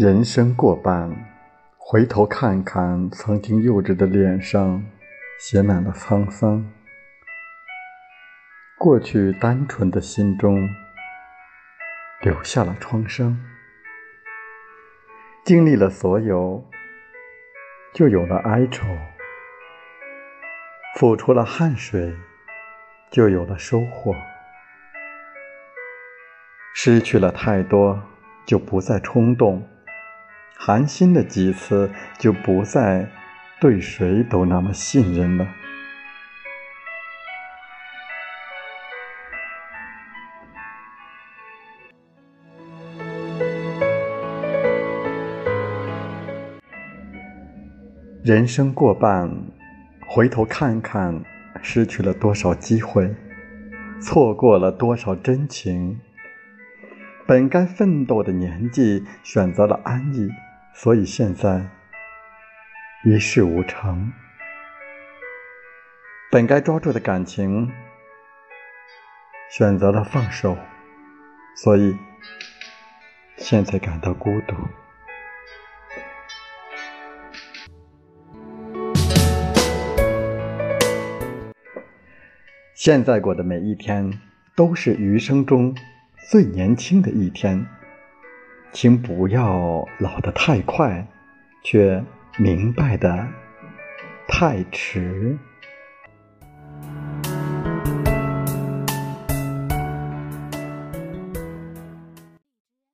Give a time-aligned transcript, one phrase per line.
[0.00, 1.12] 人生过半，
[1.76, 4.80] 回头看看曾经幼稚的脸上，
[5.40, 6.64] 写满了沧桑。
[8.78, 10.68] 过去单纯的心中，
[12.20, 13.36] 留下了创伤。
[15.44, 16.64] 经历了所有，
[17.92, 18.86] 就有了哀愁；
[20.94, 22.14] 付出了汗水，
[23.10, 24.14] 就有了收获。
[26.72, 28.00] 失去了太多，
[28.46, 29.68] 就不再冲动。
[30.60, 33.08] 寒心的几次，就不再
[33.60, 35.46] 对谁都那么信任了。
[48.24, 49.30] 人生过半，
[50.08, 51.22] 回头看看，
[51.62, 53.14] 失去了多少机会，
[54.02, 56.00] 错过了多少真情。
[57.26, 60.28] 本该奋斗的年纪，选择了安逸。
[60.80, 61.68] 所以现在
[63.04, 64.12] 一事无成，
[66.30, 67.68] 本该抓住的感情
[69.50, 70.56] 选择了放手，
[71.56, 71.96] 所以
[73.38, 74.54] 现在感到孤独。
[82.72, 84.20] 现在过的每一天
[84.54, 85.74] 都是余生中
[86.30, 87.66] 最年轻的一天。
[88.72, 91.06] 请不要老得太快，
[91.64, 92.04] 却
[92.36, 93.26] 明白的
[94.28, 95.36] 太迟。